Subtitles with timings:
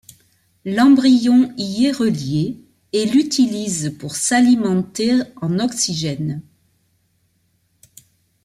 [0.65, 2.57] L'embryon y est relié
[2.91, 6.41] et l'utilise pour s'alimenter en oxygène.